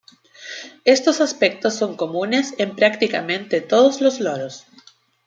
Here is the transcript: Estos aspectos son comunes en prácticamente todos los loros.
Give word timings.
Estos 0.83 1.21
aspectos 1.21 1.75
son 1.75 1.95
comunes 1.95 2.55
en 2.57 2.75
prácticamente 2.75 3.61
todos 3.61 4.01
los 4.01 4.19
loros. 4.19 4.65